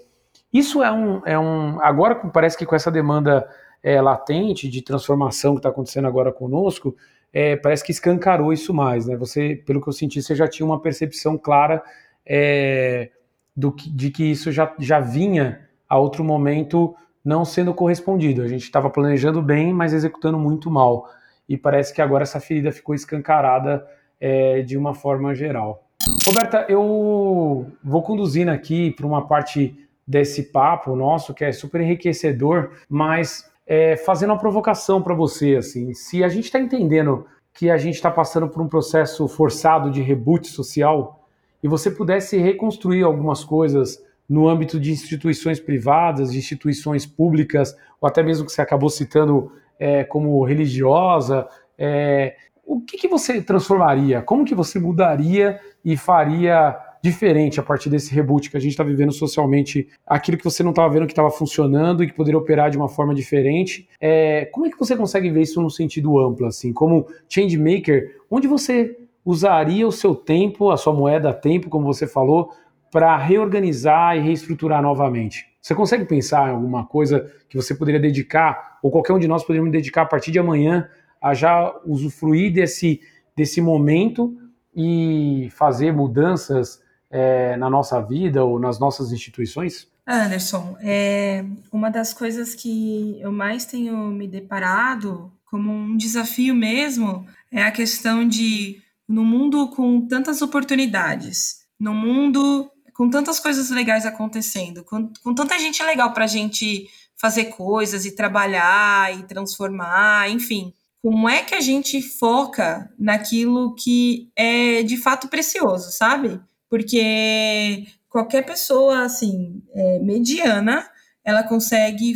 [0.51, 1.81] Isso é um, é um.
[1.81, 3.47] Agora parece que com essa demanda
[3.83, 6.95] é, latente de transformação que está acontecendo agora conosco,
[7.31, 9.15] é, parece que escancarou isso mais, né?
[9.17, 11.83] Você, pelo que eu senti, você já tinha uma percepção clara
[12.25, 13.11] é,
[13.55, 18.41] do que, de que isso já, já vinha a outro momento não sendo correspondido.
[18.41, 21.09] A gente estava planejando bem, mas executando muito mal.
[21.47, 23.85] E parece que agora essa ferida ficou escancarada
[24.19, 25.88] é, de uma forma geral.
[26.29, 32.69] Roberta, eu vou conduzindo aqui para uma parte desse papo nosso que é super enriquecedor,
[32.87, 37.79] mas é, fazendo uma provocação para você, assim, se a gente está entendendo que a
[37.79, 41.27] gente está passando por um processo forçado de reboot social
[41.63, 48.07] e você pudesse reconstruir algumas coisas no âmbito de instituições privadas, de instituições públicas, ou
[48.07, 52.35] até mesmo que você acabou citando é, como religiosa, é,
[52.69, 54.21] o que, que você transformaria?
[54.21, 58.83] Como que você mudaria e faria diferente a partir desse reboot que a gente está
[58.83, 62.69] vivendo socialmente, aquilo que você não estava vendo que estava funcionando e que poderia operar
[62.69, 63.87] de uma forma diferente.
[64.01, 68.17] É, como é que você consegue ver isso no sentido amplo, assim, como change maker,
[68.29, 72.51] onde você usaria o seu tempo, a sua moeda tempo, como você falou,
[72.91, 75.47] para reorganizar e reestruturar novamente?
[75.61, 79.43] Você consegue pensar em alguma coisa que você poderia dedicar, ou qualquer um de nós
[79.43, 80.89] poderíamos dedicar a partir de amanhã
[81.21, 83.01] a já usufruir desse,
[83.35, 84.35] desse momento
[84.75, 89.87] e fazer mudanças é, na nossa vida ou nas nossas instituições?
[90.05, 97.27] Anderson, é, uma das coisas que eu mais tenho me deparado como um desafio mesmo
[97.51, 104.05] é a questão de, no mundo com tantas oportunidades, no mundo com tantas coisas legais
[104.05, 110.29] acontecendo, com, com tanta gente legal para a gente fazer coisas e trabalhar e transformar,
[110.29, 110.73] enfim.
[111.01, 116.41] Como é que a gente foca naquilo que é de fato precioso, sabe?
[116.69, 120.87] porque qualquer pessoa assim é, mediana
[121.25, 122.13] ela consegue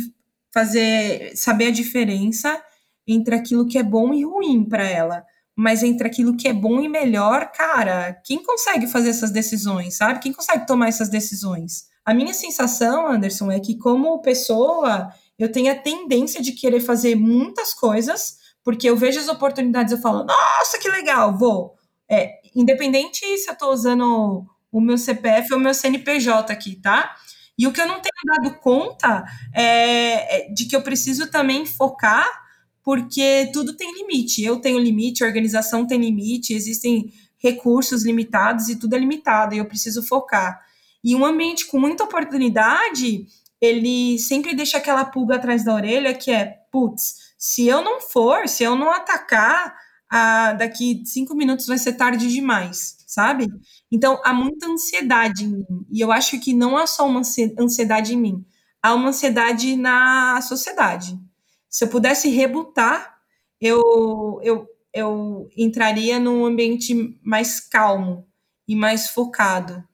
[0.52, 2.62] fazer saber a diferença
[3.06, 5.24] entre aquilo que é bom e ruim para ela.
[5.56, 10.20] Mas entre aquilo que é bom e melhor cara quem consegue fazer essas decisões sabe?
[10.20, 11.88] Quem consegue tomar essas decisões?
[12.04, 17.16] A minha sensação Anderson é que como pessoa eu tenho a tendência de querer fazer
[17.16, 21.74] muitas coisas porque eu vejo as oportunidades eu falo nossa que legal vou
[22.08, 27.14] é, independente se eu estou usando o meu CPF ou o meu CNPJ aqui, tá?
[27.56, 29.24] E o que eu não tenho dado conta
[29.54, 32.28] é, é de que eu preciso também focar,
[32.82, 34.42] porque tudo tem limite.
[34.42, 39.58] Eu tenho limite, a organização tem limite, existem recursos limitados e tudo é limitado, e
[39.58, 40.60] eu preciso focar.
[41.02, 43.26] E um ambiente com muita oportunidade,
[43.60, 48.48] ele sempre deixa aquela pulga atrás da orelha que é, putz, se eu não for,
[48.48, 49.76] se eu não atacar,
[50.10, 53.46] ah, daqui cinco minutos vai ser tarde demais, sabe?
[53.92, 55.66] Então, há muita ansiedade em mim.
[55.92, 57.20] E eu acho que não há só uma
[57.60, 58.46] ansiedade em mim,
[58.82, 61.18] há uma ansiedade na sociedade.
[61.68, 63.14] Se eu pudesse rebutar,
[63.60, 68.26] eu, eu, eu entraria num ambiente mais calmo
[68.66, 69.84] e mais focado,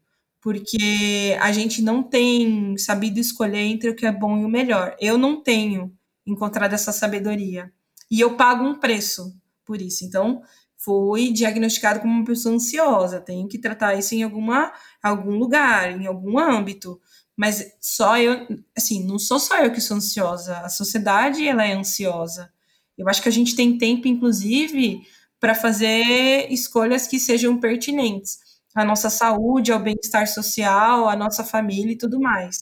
[0.40, 4.94] porque a gente não tem sabido escolher entre o que é bom e o melhor.
[5.00, 5.92] Eu não tenho
[6.26, 7.72] encontrado essa sabedoria.
[8.10, 10.04] E eu pago um preço por isso.
[10.04, 10.42] Então,
[10.76, 16.06] fui diagnosticado como uma pessoa ansiosa, tenho que tratar isso em alguma, algum lugar, em
[16.06, 17.00] algum âmbito.
[17.36, 21.72] Mas só eu, assim, não sou só eu que sou ansiosa, a sociedade ela é
[21.72, 22.52] ansiosa.
[22.96, 25.00] Eu acho que a gente tem tempo, inclusive,
[25.38, 28.38] para fazer escolhas que sejam pertinentes
[28.74, 32.58] à nossa saúde, ao bem-estar social, à nossa família e tudo mais.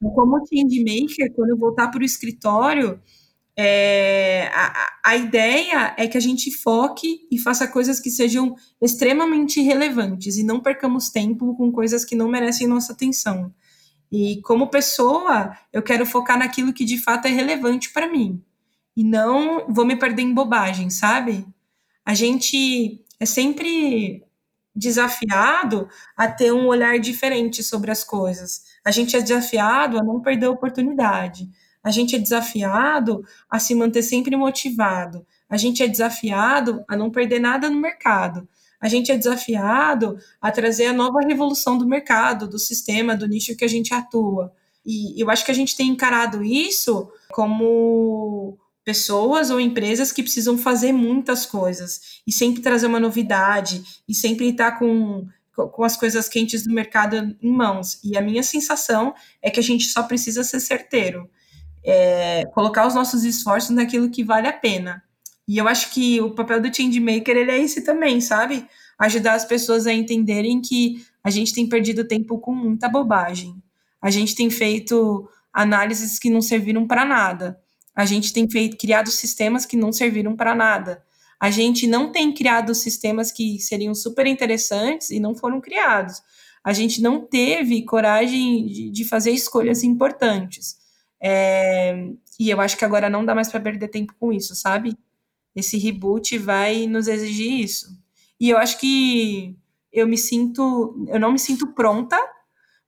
[0.00, 3.00] Como change maker, quando eu voltar para o escritório,
[3.56, 9.60] é, a, a ideia é que a gente foque e faça coisas que sejam extremamente
[9.60, 13.52] relevantes e não percamos tempo com coisas que não merecem nossa atenção.
[14.10, 18.42] E como pessoa, eu quero focar naquilo que de fato é relevante para mim.
[18.96, 21.46] E não vou me perder em bobagem, sabe?
[22.04, 24.24] A gente é sempre
[24.74, 28.62] desafiado a ter um olhar diferente sobre as coisas.
[28.84, 31.48] A gente é desafiado a não perder a oportunidade.
[31.82, 35.26] A gente é desafiado a se manter sempre motivado.
[35.48, 38.48] A gente é desafiado a não perder nada no mercado.
[38.80, 43.56] A gente é desafiado a trazer a nova revolução do mercado, do sistema, do nicho
[43.56, 44.52] que a gente atua.
[44.84, 50.56] E eu acho que a gente tem encarado isso como pessoas ou empresas que precisam
[50.56, 55.26] fazer muitas coisas e sempre trazer uma novidade e sempre estar com,
[55.68, 58.00] com as coisas quentes do mercado em mãos.
[58.02, 61.28] E a minha sensação é que a gente só precisa ser certeiro,
[61.84, 65.02] é, colocar os nossos esforços naquilo que vale a pena.
[65.46, 68.66] E eu acho que o papel do changemaker ele é esse também, sabe?
[68.98, 73.60] Ajudar as pessoas a entenderem que a gente tem perdido tempo com muita bobagem.
[74.00, 77.58] A gente tem feito análises que não serviram para nada.
[77.94, 81.02] A gente tem feito, criado sistemas que não serviram para nada.
[81.40, 86.22] A gente não tem criado sistemas que seriam super interessantes e não foram criados.
[86.62, 90.76] A gente não teve coragem de, de fazer escolhas importantes.
[91.22, 94.96] É, e eu acho que agora não dá mais para perder tempo com isso, sabe?
[95.56, 97.88] Esse reboot vai nos exigir isso.
[98.38, 99.56] E eu acho que
[99.92, 102.18] eu me sinto, eu não me sinto pronta,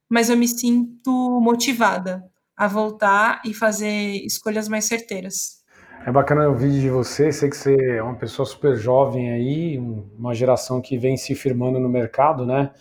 [0.08, 2.22] mas eu me sinto motivada
[2.54, 5.61] a voltar e fazer escolhas mais certeiras.
[6.04, 9.78] É bacana ouvir de você, sei que você é uma pessoa super jovem aí,
[10.18, 12.72] uma geração que vem se firmando no mercado, né?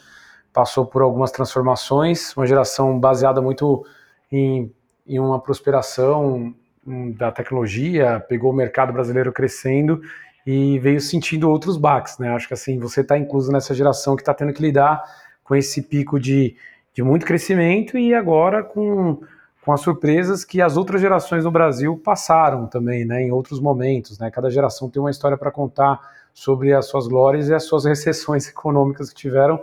[0.51, 3.85] Passou por algumas transformações, uma geração baseada muito
[4.31, 4.73] em,
[5.05, 6.51] em uma prosperação
[6.85, 10.01] hum, da tecnologia, pegou o mercado brasileiro crescendo
[10.43, 12.29] e veio sentindo outros baques, né?
[12.29, 14.99] Acho que assim, você está incluso nessa geração que está tendo que lidar
[15.43, 16.55] com esse pico de,
[16.91, 19.21] de muito crescimento e agora com
[19.63, 24.17] com as surpresas que as outras gerações no Brasil passaram também, né, em outros momentos,
[24.17, 24.31] né?
[24.31, 25.99] Cada geração tem uma história para contar
[26.33, 29.61] sobre as suas glórias e as suas recessões econômicas que tiveram,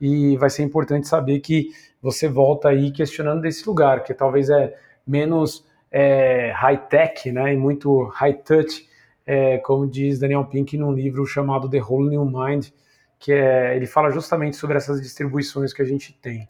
[0.00, 4.76] e vai ser importante saber que você volta aí questionando desse lugar, que talvez é
[5.06, 8.86] menos é, high-tech, né, e muito high-touch,
[9.26, 12.68] é, como diz Daniel Pink num livro chamado The Whole New Mind,
[13.18, 16.46] que é, ele fala justamente sobre essas distribuições que a gente tem.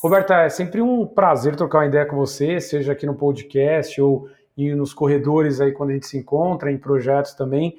[0.00, 4.28] Roberta, é sempre um prazer trocar uma ideia com você, seja aqui no podcast ou
[4.56, 7.76] nos corredores aí quando a gente se encontra, em projetos também.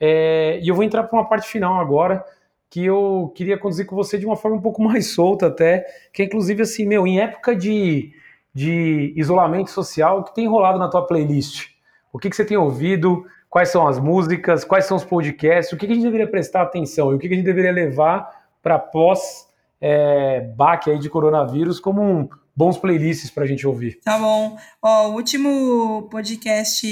[0.00, 2.24] É, e eu vou entrar para uma parte final agora,
[2.70, 6.22] que eu queria conduzir com você de uma forma um pouco mais solta até, que
[6.22, 8.12] é inclusive assim, meu, em época de,
[8.54, 11.68] de isolamento social, o que tem rolado na tua playlist?
[12.12, 13.24] O que, que você tem ouvido?
[13.48, 14.64] Quais são as músicas?
[14.64, 15.72] Quais são os podcasts?
[15.72, 17.12] O que, que a gente deveria prestar atenção?
[17.12, 19.47] E o que, que a gente deveria levar para pós
[19.80, 24.00] é, baque aí de coronavírus como um, bons playlists para a gente ouvir.
[24.02, 24.58] Tá bom.
[24.82, 26.86] Ó, o último podcast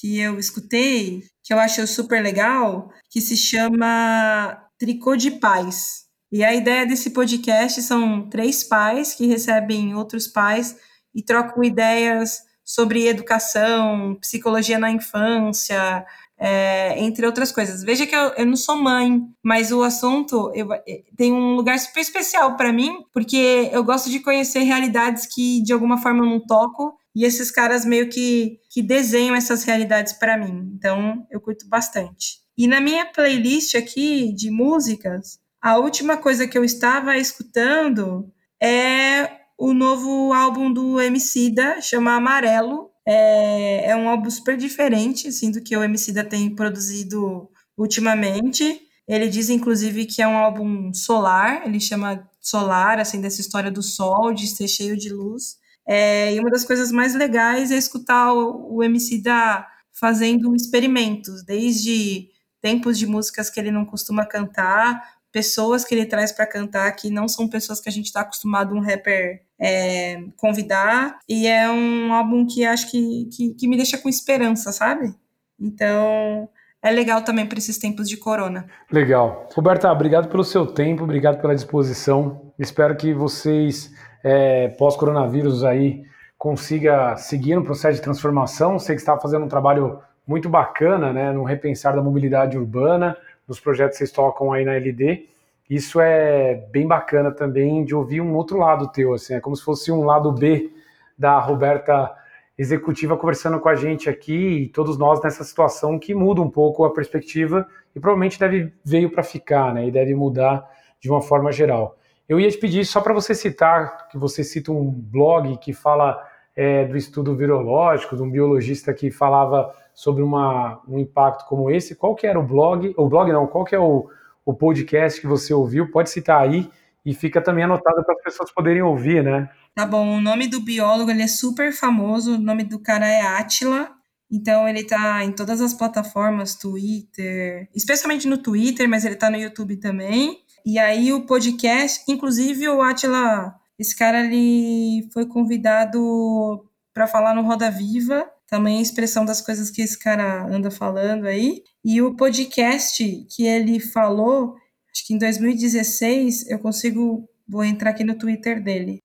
[0.00, 6.06] que eu escutei, que eu acho super legal, que se chama Tricô de Paz.
[6.30, 10.76] E a ideia desse podcast são três pais que recebem outros pais
[11.14, 16.04] e trocam ideias sobre educação, psicologia na infância,
[16.38, 17.82] é, entre outras coisas.
[17.82, 21.78] Veja que eu, eu, não sou mãe, mas o assunto eu, é, tem um lugar
[21.78, 26.30] super especial para mim, porque eu gosto de conhecer realidades que de alguma forma eu
[26.30, 30.72] não toco, e esses caras meio que, que desenham essas realidades para mim.
[30.76, 32.38] Então eu curto bastante.
[32.56, 39.38] E na minha playlist aqui de músicas, a última coisa que eu estava escutando é
[39.58, 45.62] o novo álbum do Emicida, chama Amarelo, é, é um álbum super diferente, assim, do
[45.62, 48.82] que o Emicida tem produzido ultimamente.
[49.08, 53.82] Ele diz, inclusive, que é um álbum solar, ele chama solar, assim, dessa história do
[53.82, 55.56] sol, de ser cheio de luz.
[55.86, 62.28] É, e uma das coisas mais legais é escutar o, o Emicida fazendo experimentos, desde
[62.60, 67.10] tempos de músicas que ele não costuma cantar, pessoas que ele traz para cantar que
[67.10, 71.18] não são pessoas que a gente está acostumado um rapper é, convidar.
[71.28, 75.14] E é um álbum que acho que, que, que me deixa com esperança, sabe?
[75.60, 76.48] Então,
[76.82, 78.66] é legal também para esses tempos de corona.
[78.90, 79.48] Legal.
[79.54, 82.52] Roberta, obrigado pelo seu tempo, obrigado pela disposição.
[82.58, 86.04] Espero que vocês, é, pós-coronavírus aí,
[86.36, 88.78] consiga seguir no processo de transformação.
[88.78, 93.16] Sei que está fazendo um trabalho muito bacana, né, no repensar da mobilidade urbana,
[93.48, 95.26] nos projetos que vocês tocam aí na LD
[95.68, 99.62] isso é bem bacana também de ouvir um outro lado teu, assim, é como se
[99.62, 100.72] fosse um lado B
[101.16, 102.14] da Roberta
[102.56, 106.84] executiva conversando com a gente aqui e todos nós nessa situação que muda um pouco
[106.84, 109.86] a perspectiva e provavelmente deve veio para ficar, né?
[109.86, 110.66] E deve mudar
[110.98, 111.98] de uma forma geral.
[112.26, 116.18] Eu ia te pedir só para você citar, que você cita um blog que fala
[116.58, 121.94] é, do estudo virológico, de um biologista que falava sobre uma, um impacto como esse.
[121.94, 122.92] Qual que era o blog?
[122.96, 124.10] O blog não, qual que é o,
[124.44, 126.68] o podcast que você ouviu, pode citar aí
[127.06, 129.48] e fica também anotado para as pessoas poderem ouvir, né?
[129.72, 133.22] Tá bom, o nome do biólogo ele é super famoso, o nome do cara é
[133.22, 133.90] Atila.
[134.28, 139.36] Então ele tá em todas as plataformas, Twitter, especialmente no Twitter, mas ele tá no
[139.36, 140.38] YouTube também.
[140.66, 147.42] E aí o podcast, inclusive o Atila Esse cara ele foi convidado para falar no
[147.42, 151.62] Roda Viva, também a expressão das coisas que esse cara anda falando aí.
[151.84, 154.56] E o podcast que ele falou,
[154.92, 158.98] acho que em 2016, eu consigo, vou entrar aqui no Twitter dele.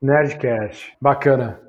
[0.00, 1.60] Nerdcast, bacana.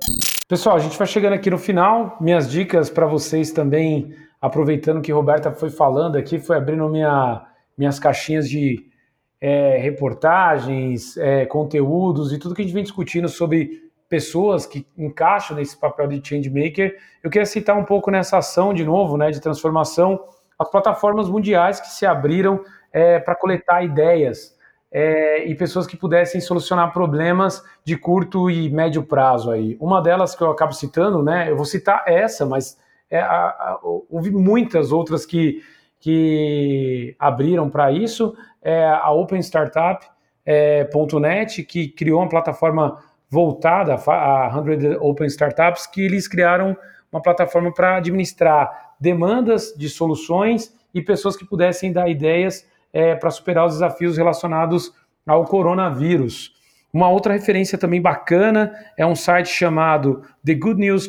[0.46, 2.16] Pessoal, a gente vai chegando aqui no final.
[2.20, 7.44] Minhas dicas para vocês também, aproveitando que Roberta foi falando aqui, foi abrindo minha,
[7.76, 8.93] minhas caixinhas de
[9.46, 15.54] é, reportagens, é, conteúdos e tudo que a gente vem discutindo sobre pessoas que encaixam
[15.54, 16.96] nesse papel de changemaker.
[17.22, 20.18] Eu queria citar um pouco nessa ação de novo, né, de transformação,
[20.58, 24.56] as plataformas mundiais que se abriram é, para coletar ideias
[24.90, 29.76] é, e pessoas que pudessem solucionar problemas de curto e médio prazo aí.
[29.78, 32.78] Uma delas que eu acabo citando, né, eu vou citar essa, mas
[33.10, 35.62] é, a, a, houve muitas outras que,
[36.04, 38.36] que abriram para isso.
[38.60, 40.06] É a Open Startup,
[40.44, 40.84] é,
[41.66, 46.76] que criou uma plataforma voltada a 100 Open Startups, que eles criaram
[47.10, 53.30] uma plataforma para administrar demandas de soluções e pessoas que pudessem dar ideias é, para
[53.30, 54.92] superar os desafios relacionados
[55.26, 56.52] ao coronavírus.
[56.92, 61.08] Uma outra referência também bacana é um site chamado The Good News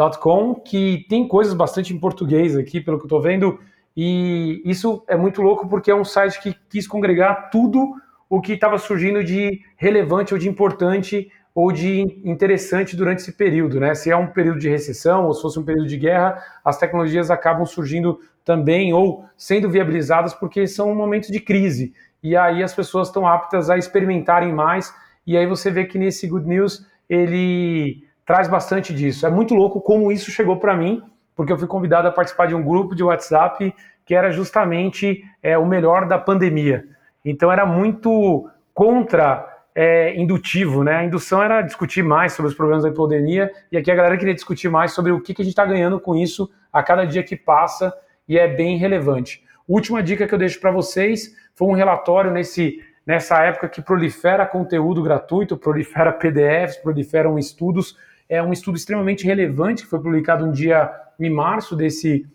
[0.00, 3.58] Coronavirus.com, que tem coisas bastante em português aqui, pelo que eu estou vendo,
[3.94, 7.94] e isso é muito louco porque é um site que quis congregar tudo
[8.28, 13.80] o que estava surgindo de relevante ou de importante ou de interessante durante esse período,
[13.80, 13.94] né?
[13.94, 17.30] Se é um período de recessão ou se fosse um período de guerra, as tecnologias
[17.30, 21.92] acabam surgindo também ou sendo viabilizadas porque são momentos de crise.
[22.22, 24.94] E aí as pessoas estão aptas a experimentarem mais.
[25.26, 29.26] E aí você vê que nesse Good News ele traz bastante disso.
[29.26, 31.02] É muito louco como isso chegou para mim,
[31.34, 35.56] porque eu fui convidado a participar de um grupo de WhatsApp que era justamente é,
[35.56, 36.84] o melhor da pandemia.
[37.24, 40.96] Então era muito contra é, indutivo, né?
[40.96, 44.34] A indução era discutir mais sobre os problemas da epidemia e aqui a galera queria
[44.34, 47.22] discutir mais sobre o que, que a gente está ganhando com isso a cada dia
[47.22, 47.92] que passa
[48.28, 49.44] e é bem relevante.
[49.68, 54.46] Última dica que eu deixo para vocês foi um relatório nesse nessa época que prolifera
[54.46, 57.96] conteúdo gratuito, prolifera PDFs, proliferam estudos.
[58.30, 62.26] É um estudo extremamente relevante que foi publicado um dia em março desse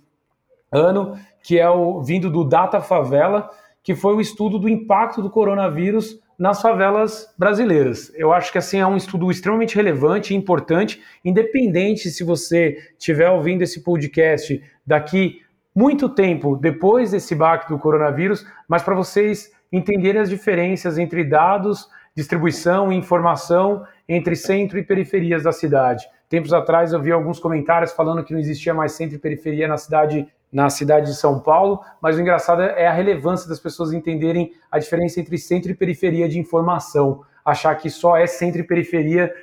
[0.71, 3.49] ano, que é o vindo do Data Favela
[3.85, 8.11] que foi o estudo do impacto do coronavírus nas favelas brasileiras.
[8.15, 13.29] Eu acho que assim é um estudo extremamente relevante e importante, independente se você estiver
[13.29, 15.39] ouvindo esse podcast daqui
[15.73, 21.87] muito tempo depois desse baque do coronavírus, mas para vocês entenderem as diferenças entre dados,
[22.15, 26.07] distribuição e informação entre centro e periferias da cidade.
[26.29, 29.77] Tempos atrás eu vi alguns comentários falando que não existia mais centro e periferia na
[29.77, 34.53] cidade na cidade de São Paulo, mas o engraçado é a relevância das pessoas entenderem
[34.71, 39.33] a diferença entre centro e periferia de informação, achar que só é centro e periferia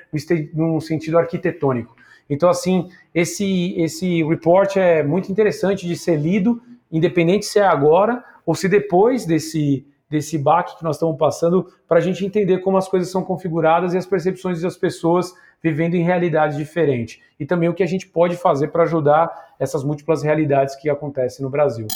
[0.54, 1.94] num sentido arquitetônico.
[2.30, 8.24] Então, assim, esse, esse report é muito interessante de ser lido, independente se é agora
[8.46, 12.76] ou se depois desse, desse baque que nós estamos passando, para a gente entender como
[12.76, 15.32] as coisas são configuradas e as percepções das pessoas
[15.62, 17.18] vivendo em realidades diferentes.
[17.40, 21.42] E também o que a gente pode fazer para ajudar essas múltiplas realidades que acontecem
[21.42, 21.86] no Brasil.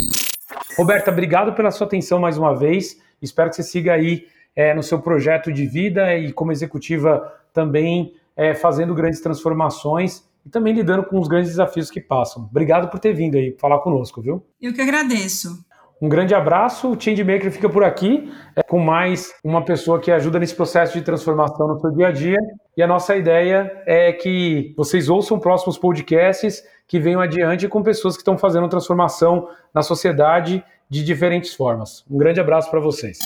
[0.78, 3.00] Roberta, obrigado pela sua atenção mais uma vez.
[3.20, 8.14] Espero que você siga aí é, no seu projeto de vida e como executiva também
[8.34, 12.44] é, fazendo grandes transformações e também lidando com os grandes desafios que passam.
[12.44, 14.42] Obrigado por ter vindo aí falar conosco, viu?
[14.60, 15.65] Eu que agradeço.
[16.00, 16.90] Um grande abraço.
[16.90, 21.02] O Changemaker fica por aqui é, com mais uma pessoa que ajuda nesse processo de
[21.02, 22.38] transformação no seu dia a dia.
[22.76, 28.14] E a nossa ideia é que vocês ouçam próximos podcasts que venham adiante com pessoas
[28.14, 32.04] que estão fazendo transformação na sociedade de diferentes formas.
[32.10, 33.18] Um grande abraço para vocês.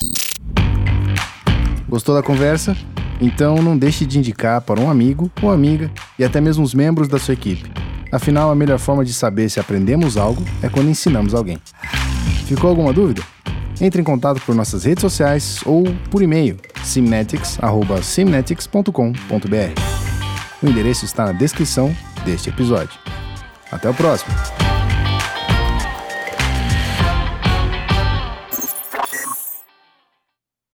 [1.89, 2.75] Gostou da conversa?
[3.19, 7.09] Então não deixe de indicar para um amigo ou amiga e até mesmo os membros
[7.09, 7.69] da sua equipe.
[8.11, 11.57] Afinal, a melhor forma de saber se aprendemos algo é quando ensinamos alguém.
[12.51, 13.23] Ficou alguma dúvida?
[13.79, 19.81] Entre em contato por nossas redes sociais ou por e-mail simnetics@simnetics.com.br.
[20.61, 21.95] O endereço está na descrição
[22.25, 22.99] deste episódio.
[23.71, 24.35] Até o próximo!